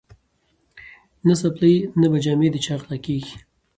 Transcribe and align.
نه 1.25 1.33
څپلۍ 1.41 1.75
نه 1.99 2.07
به 2.11 2.17
جامې 2.23 2.49
د 2.51 2.57
چا 2.65 2.75
غلاکیږي 2.81 3.35